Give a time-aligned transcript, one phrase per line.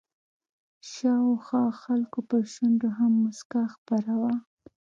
[0.91, 4.33] شاوخوا خلکو پر شونډو هم مسکا خپره وه.